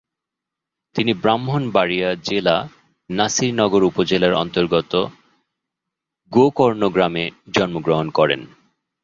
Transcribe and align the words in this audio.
তিনি 0.95 1.11
ব্রাহ্মণবাড়ীয়া 1.13 2.09
জেলা, 2.23 2.57
নাসিরনগর 3.09 3.83
উপজেলার 3.83 4.33
অন্তর্গত 4.33 4.93
গোকর্ণ 6.31 6.81
গ্রামে 6.89 7.25
জন্মগ্রহণ 7.53 8.07
করেন। 8.09 8.41